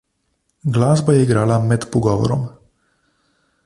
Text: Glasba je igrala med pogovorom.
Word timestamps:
Glasba 0.77 1.13
je 1.15 1.21
igrala 1.27 1.59
med 1.67 1.87
pogovorom. 1.97 2.49